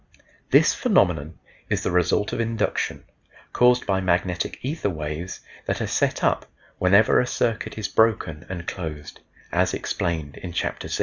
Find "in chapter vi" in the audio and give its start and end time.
10.37-10.99